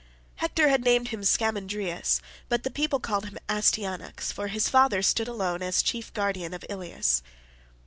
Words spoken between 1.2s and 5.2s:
Scamandrius, but the people called him Astyanax, for his father